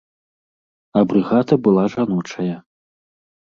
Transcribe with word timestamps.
А 1.01 1.03
брыгада 1.11 1.53
была 1.67 1.85
жаночая. 1.97 2.57